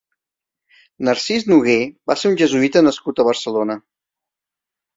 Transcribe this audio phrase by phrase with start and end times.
[1.09, 1.75] Narcís Noguer
[2.13, 3.79] va ser un jesuïta nascut a Barcelona.